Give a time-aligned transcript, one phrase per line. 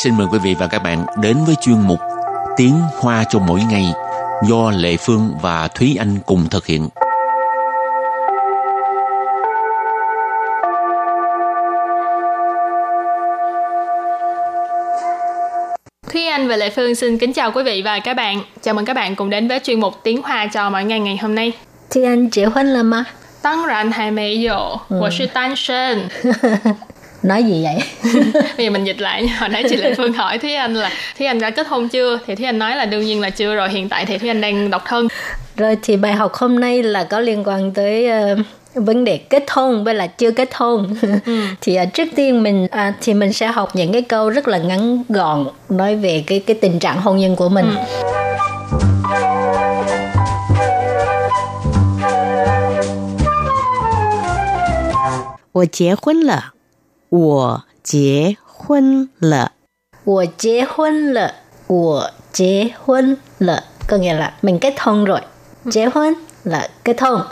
[0.00, 2.00] xin mời quý vị và các bạn đến với chuyên mục
[2.56, 3.92] Tiếng Hoa cho mỗi ngày
[4.48, 6.88] do Lệ Phương và Thúy Anh cùng thực hiện.
[16.12, 18.40] Thúy Anh và Lệ Phương xin kính chào quý vị và các bạn.
[18.62, 21.16] Chào mừng các bạn cùng đến với chuyên mục Tiếng Hoa cho mỗi ngày ngày
[21.16, 21.52] hôm nay.
[21.88, 23.06] 既然结婚了吗？
[23.42, 26.10] 当然还没有，我是单身。
[27.22, 27.82] nói gì vậy
[28.56, 29.36] Bây giờ mình dịch lại nha.
[29.40, 32.18] hồi nãy chị Lệ Phương hỏi Thúy Anh là Thúy Anh đã kết hôn chưa
[32.26, 34.40] thì Thúy Anh nói là đương nhiên là chưa rồi hiện tại thì Thúy Anh
[34.40, 35.08] đang độc thân
[35.56, 38.36] rồi thì bài học hôm nay là có liên quan tới ờ,
[38.74, 40.96] vấn đề kết hôn với là chưa kết hôn
[41.60, 44.58] thì ờ, trước tiên mình à, thì mình sẽ học những cái câu rất là
[44.58, 47.66] ngắn gọn nói về cái cái tình trạng hôn nhân của mình
[55.52, 56.52] “我结婚了，
[57.10, 59.52] 我结婚了，
[60.04, 61.34] 我结婚了
[61.66, 65.20] 我结婚了 có nghĩa là mình kết hôn rồi
[65.72, 66.14] kết hôn
[66.44, 67.22] là kết hôn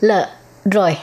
[0.00, 0.28] lợ
[0.64, 0.96] rồi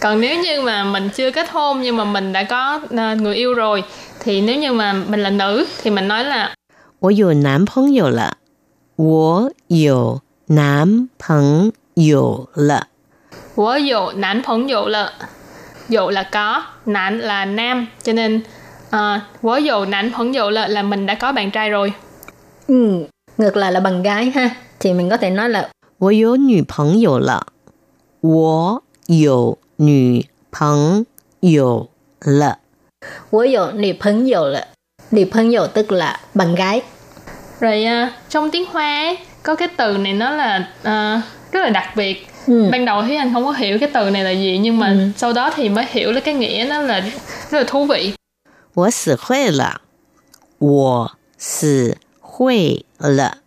[0.00, 3.36] còn nếu như mà mình chưa kết hôn nhưng mà mình đã có ờ, người
[3.36, 3.84] yêu rồi
[4.20, 6.54] thì nếu như mà mình là nữ thì mình nói là
[7.00, 8.36] 我有男朋友了，
[8.96, 12.88] 我有男朋友了，
[13.56, 15.12] Wo dụ nán phóng dụ là
[15.88, 18.40] dụ là có nán là nam cho nên
[18.86, 21.92] uh, wo dụ nán phóng dụ là là mình đã có bạn trai rồi
[22.68, 23.06] ừ.
[23.38, 25.68] ngược lại là bằng gái ha thì mình có thể nói là
[25.98, 27.46] 我有女朋友了，
[28.20, 31.04] 我有女朋
[31.40, 31.88] 友
[32.20, 32.58] 了，
[33.30, 34.68] 我有女朋友了
[35.10, 36.82] 女朋友tức là bạn gái
[37.60, 41.20] rồi ờ, trong tiếng hoa ấy, có cái từ này nó là ờ,
[41.52, 42.68] rất là đặc biệt ừ.
[42.72, 45.32] ban đầu thì anh không có hiểu cái từ này là gì nhưng mà sau
[45.32, 47.00] đó thì mới hiểu được cái nghĩa nó là
[47.50, 48.14] rất là thú vị
[48.74, 49.80] 我死会了，
[50.58, 53.38] 我死会了，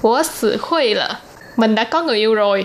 [0.00, 1.20] của sự khuy là
[1.56, 2.64] mình đã có người yêu rồi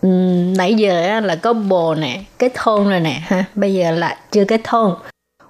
[0.00, 0.08] Ừ,
[0.56, 4.18] nãy giờ á, là có bồ nè kết hôn rồi nè ha bây giờ là
[4.30, 4.96] chưa kết hôn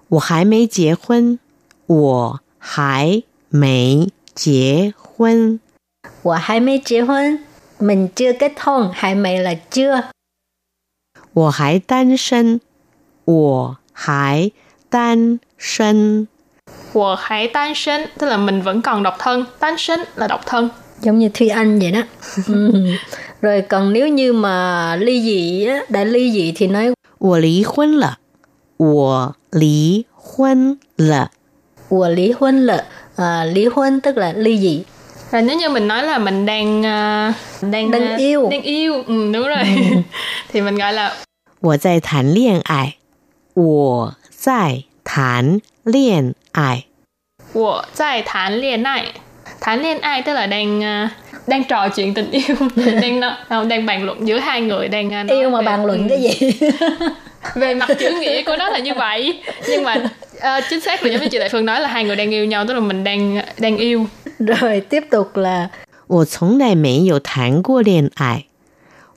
[0.09, 1.39] 我还没结婚，
[1.87, 5.61] 我还没结婚。
[6.23, 7.39] 我还没结婚
[7.83, 10.03] mình chưa kết hôn hay mày là chưa
[11.35, 12.61] 我还单身，
[13.25, 14.51] 我还
[14.91, 16.27] 单身，
[16.93, 20.47] của hãy tan sinh tức là mình vẫn còn độc thân tan sinh là độc
[20.47, 20.69] thân
[21.01, 22.03] giống như Thúy Anh vậy đó
[22.47, 22.73] ừ.
[23.43, 28.19] rồi còn nếu như mà ly dị á, đã ly dị thì nói 我离婚了，
[28.77, 31.31] 我离婚了，
[31.89, 32.85] của lý hôn lợ
[33.17, 34.85] à, lý hôn tức là ly dị
[35.33, 37.33] rồi nếu như mình nói là mình đang ờ,
[37.63, 38.49] đang Đang ờ, yêu.
[38.51, 39.65] đang yêu ừ, đúng rồi
[40.53, 41.13] thì mình gọi là
[41.61, 42.95] 我在谈恋爱，
[43.55, 46.85] 我在谈恋爱，
[47.53, 49.13] của tại thán liên ai
[49.61, 51.09] thán liên ai tức là đang ờ,
[51.47, 52.57] đang trò chuyện tình yêu
[53.03, 55.67] đang nói- không, đang bàn luận giữa hai người đang ờ, nói yêu mà về-
[55.67, 56.61] bàn luận ừ, cái gì
[57.55, 59.97] về mặt chữ nghĩa của nó là như vậy nhưng mà
[60.41, 62.45] ờ, chính xác là giống như chị đại phương nói là hai người đang yêu
[62.45, 64.07] nhau tức là mình đang đang yêu
[64.43, 65.69] rồi tiếp tục là
[66.07, 68.47] 我从来没有谈过恋爱，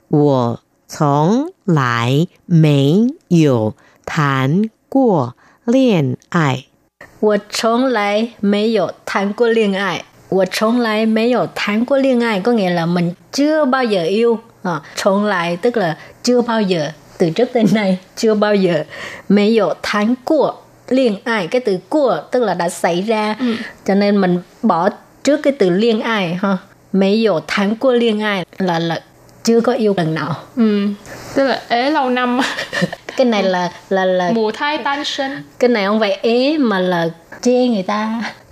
[0.08, 6.64] 我从来没有谈过恋爱。
[7.20, 16.90] 我从来没有谈过恋爱我从来没有谈过恋爱 có nghĩa là mình chưa bao giờ yêu à, 从来 tức là chưa bao giờ
[17.18, 18.84] từ trước đến nay chưa bao giờ
[19.28, 20.54] 没有谈过
[20.88, 23.36] 恋爱cái từ của tức là đã xảy ra
[23.84, 24.88] cho nên mình bỏ
[25.27, 26.57] trước cái từ liên ai ha.
[26.93, 29.01] Mấy dụ tháng của liên ai là là
[29.43, 30.35] chưa có yêu lần nào.
[30.55, 30.87] Ừ.
[31.35, 32.39] Tức là ế lâu năm.
[33.17, 36.79] Cái này là là là mù thai tan sinh cái này không phải ế mà
[36.79, 37.09] là
[37.41, 38.21] chê người ta.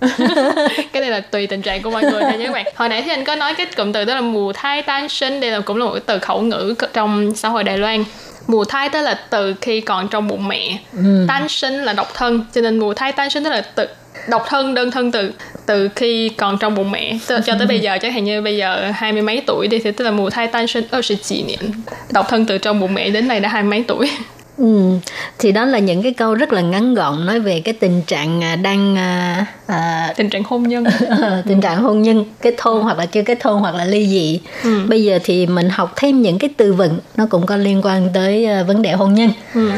[0.92, 2.66] Cái này là tùy tình trạng của mọi người thôi nhé các bạn.
[2.74, 5.40] Hồi nãy thì anh có nói cái cụm từ đó là mù thai tan sinh
[5.40, 8.04] đây là cũng là một cái từ khẩu ngữ trong xã hội đài loan.
[8.46, 10.78] Mù thai tức là từ khi còn trong bụng mẹ.
[10.92, 11.24] Ừ.
[11.28, 13.86] tan sinh là độc thân cho nên mù thai tan sinh tức là từ
[14.28, 15.32] độc thân đơn thân từ
[15.66, 18.42] từ khi còn trong bụng mẹ Tức là cho tới bây giờ chẳng hạn như
[18.42, 21.02] bây giờ hai mươi mấy tuổi đi thì tức là mùa thai tan sinh ở
[21.02, 21.70] sự chỉ niệm
[22.10, 24.10] độc thân từ trong bụng mẹ đến nay đã hai mấy tuổi
[24.58, 24.90] Ừ,
[25.38, 28.44] thì đó là những cái câu rất là ngắn gọn nói về cái tình trạng
[28.44, 30.84] à, đang à, à, tình trạng hôn nhân
[31.48, 34.40] tình trạng hôn nhân kết hôn hoặc là chưa kết hôn hoặc là ly dị.
[34.88, 38.08] Bây giờ thì mình học thêm những cái từ vựng nó cũng có liên quan
[38.14, 39.30] tới à, vấn đề hôn nhân.
[39.54, 39.70] ừ.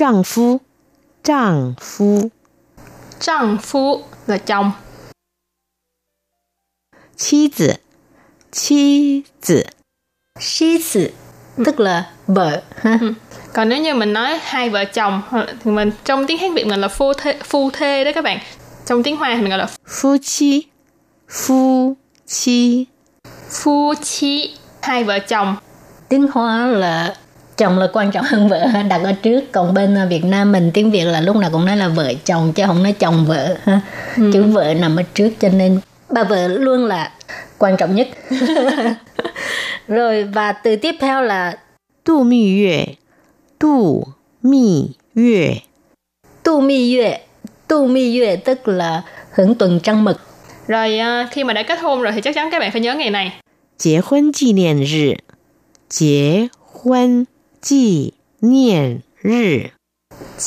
[0.00, 0.60] 丈夫，
[1.22, 2.30] 丈夫，
[3.20, 4.72] 丈夫 là chồng
[7.16, 7.80] 妻子，
[8.52, 9.66] 妻子，
[10.38, 11.12] 妻子
[11.64, 13.14] tức là vợ ha Ừ.
[13.52, 16.54] còn nếu như mình nói hai vợ chồng hoặc là- thì mình trong tiếng hán
[16.54, 18.38] việt mình là phu thê phu thê đó các bạn
[18.86, 20.68] trong tiếng hoa thì mình gọi là夫妻，
[21.28, 22.86] 夫妻，
[23.50, 25.56] phu chi hai vợ chồng
[26.08, 27.16] tiếng hoa là
[27.61, 29.51] chồng là quan trọng hơn vợ đặt ở trước.
[29.51, 32.13] Còn bên à, Việt Nam mình tiếng Việt là lúc nào cũng nói là vợ
[32.25, 33.81] chồng chứ không nói chồng vợ ha.
[34.17, 34.29] Ừ.
[34.33, 35.79] chữ vợ nằm ở trước cho nên
[36.09, 37.11] bà vợ luôn là
[37.57, 38.07] quan trọng nhất.
[39.87, 41.57] Rồi và từ tiếp theo là
[42.03, 42.85] tu mi yue
[43.59, 44.03] tu
[44.43, 45.55] mi yue.
[46.43, 47.19] Tu mi yue
[47.67, 49.01] tu mi yue tức là
[49.33, 50.17] hưởng tuần trăng mật
[50.67, 52.95] rồi à, khi mà đã kết hôn rồi thì chắc chắn các bạn phải nhớ
[52.95, 53.33] ngày này.
[56.83, 59.70] Kết 纪念日，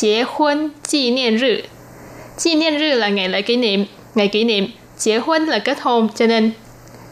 [0.01, 1.61] Kết hôn kỷ niệm rư
[2.44, 3.85] Kỷ niệm rư là ngày lễ kỷ niệm
[4.15, 4.67] Ngày kỷ niệm
[5.03, 6.51] Kết hôn là kết hôn Cho nên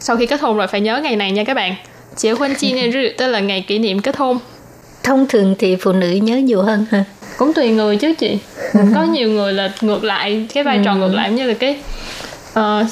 [0.00, 1.74] sau khi kết hôn rồi phải nhớ ngày này nha các bạn
[2.22, 4.38] Kết hôn kỷ niệm rư Tức là ngày kỷ niệm kết hôn
[5.02, 7.04] thông thường thì phụ nữ nhớ nhiều hơn ha
[7.36, 8.38] Cũng tùy người chứ chị
[8.94, 11.76] Có nhiều người là ngược lại Cái vai trò ngược lại giống như là cái
[12.52, 12.86] ờ,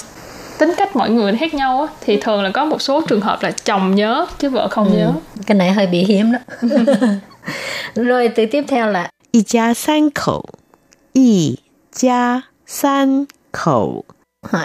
[0.61, 3.43] tính cách mọi người khác nhau á, thì thường là có một số trường hợp
[3.43, 4.97] là chồng nhớ chứ vợ không ừ.
[4.97, 5.11] nhớ
[5.45, 6.39] cái này hơi bị hiếm đó
[7.95, 10.45] rồi từ tiếp theo là y gia san khẩu
[11.13, 11.55] y
[11.93, 14.03] gia san khẩu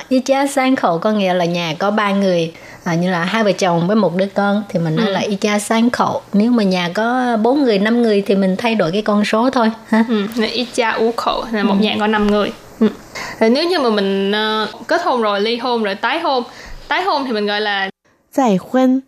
[0.09, 2.53] y cha san khẩu có nghĩa là nhà có ba người
[2.85, 5.13] à, như là hai vợ chồng với một đứa con thì mình nói ừ.
[5.13, 8.57] là y cha san khẩu nếu mà nhà có bốn người năm người thì mình
[8.59, 10.45] thay đổi cái con số thôi ha ừ.
[10.53, 11.83] y cha u khẩu là một ừ.
[11.83, 12.89] nhà có năm người ừ
[13.39, 16.45] thì nếu như mà mình uh, kết hôn rồi ly hôn rồi tái hôn
[16.89, 17.91] tái hôn thì mình gọi là
[18.33, 19.01] giải hôn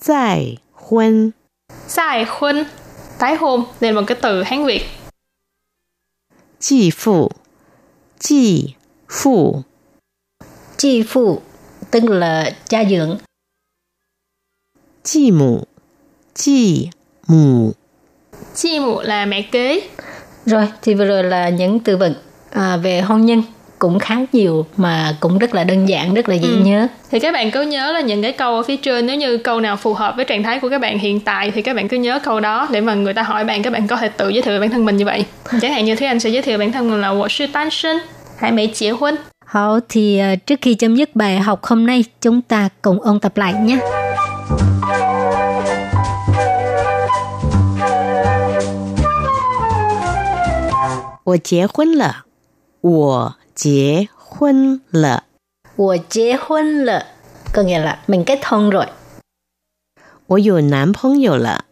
[0.00, 1.30] giải hôn
[1.88, 2.64] giải hôn
[3.18, 4.84] tái hôn đây là một cái từ hán việt.
[6.60, 7.30] Chị phụ.
[8.18, 8.74] Chị
[9.08, 9.62] phụ.
[10.76, 11.40] Chị phụ
[11.90, 13.18] tức là cha dưỡng.
[15.02, 15.64] Chị mụ.
[16.34, 16.88] Chị
[17.26, 17.72] mụ.
[18.54, 19.88] Chị mụ là mẹ kế.
[20.46, 22.14] Rồi thì vừa rồi là những từ vựng
[22.50, 23.42] à, về hôn nhân
[23.81, 27.33] cũng khá nhiều mà cũng rất là đơn giản rất là dễ nhớ Thì các
[27.33, 29.93] bạn cứ nhớ là những cái câu ở phía trên nếu như câu nào phù
[29.93, 32.39] hợp với trạng thái của các bạn hiện tại thì các bạn cứ nhớ câu
[32.39, 34.59] đó để mà người ta hỏi bạn các bạn có thể tự giới thiệu về
[34.59, 35.25] bản thân mình như vậy.
[35.61, 38.01] Chẳng hạn như Thúy Anh sẽ giới thiệu bản thân mình là 我是单身
[38.37, 43.19] 还没结婚 Hảo thì à, trước khi chấm dứt bài học hôm nay chúng ta cùng ôn
[43.19, 43.79] tập lại nhé.
[51.23, 52.25] 我结婚了，
[52.81, 55.23] 我 结婚了，
[55.75, 57.05] 我结婚了
[57.53, 58.87] có nghĩa là mình kết hôn rồi.
[60.27, 61.65] 我有男朋友了，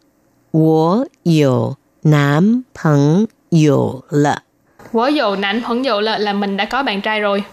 [0.52, 4.44] 我有男朋友了，
[4.92, 7.44] 我有男朋友了 là mình đã có bạn trai rồi.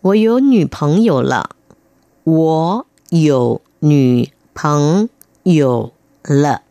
[0.00, 1.50] 我有女朋友了，
[2.24, 5.08] 我有女朋
[5.42, 5.92] 友
[6.22, 6.62] 了，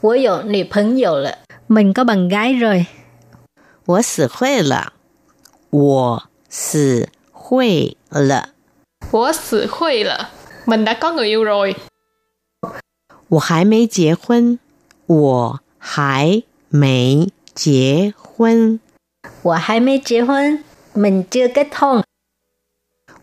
[0.00, 2.86] 我有女朋友了 mình có bạn gái rồi.
[3.84, 4.94] 我死会了，
[5.70, 8.50] 我死会了，
[9.10, 10.30] 我死会了
[10.66, 11.76] mình đã có người yêu rồi.
[13.28, 14.58] 我还没结婚，
[15.06, 18.80] 我还没结婚，
[19.42, 22.02] 我还没结婚 mình chưa kết hôn.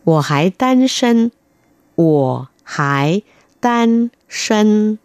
[0.04, 1.30] 我还单身，
[1.94, 3.22] 我还
[3.60, 4.98] 单身，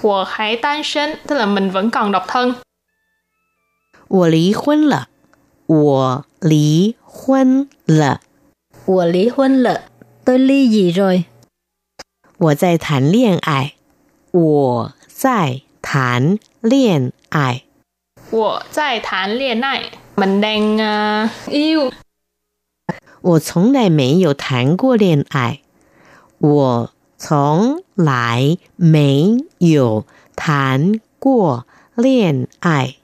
[0.00, 2.56] 我还单身 tức là mình vẫn còn độc thân.
[4.08, 5.08] 我离婚了，
[5.66, 8.20] 我离婚了，
[8.84, 9.82] 我离婚了
[10.24, 11.24] tôi ly dị rồi.
[12.38, 13.74] 我在谈恋爱，
[14.32, 17.62] 我在谈恋爱，
[18.30, 21.92] 我在谈恋爱 mình đang ờ, yêu.
[23.20, 25.60] 我从来没有谈过恋爱，
[26.38, 31.64] 我从来没有谈过
[31.94, 32.96] 恋爱。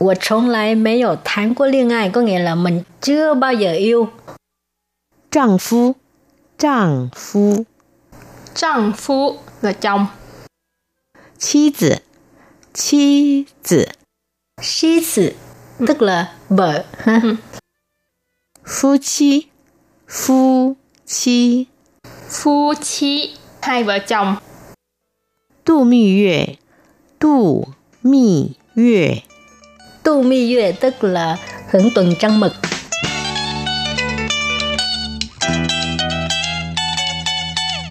[0.00, 4.08] 我从来没有谈过恋爱 có nghĩa là mình chưa bao giờ yêu.
[5.30, 5.94] 丈夫，
[6.58, 7.64] 丈夫，
[8.54, 10.06] 丈夫 là chồng.
[11.38, 12.02] 妻子，
[12.72, 13.88] 妻子，
[14.62, 15.34] Sĩ tử
[15.86, 17.20] tức là vợ ha.
[18.64, 19.50] 夫妻，
[20.06, 21.68] 夫妻，
[22.28, 24.38] 夫妻 hai vợ chồng.
[25.64, 26.58] 度蜜月，
[27.18, 27.68] 度
[28.00, 29.22] 蜜月，
[30.03, 31.37] Tu mi yue tức là
[31.69, 32.53] hưởng tuần trăng mật.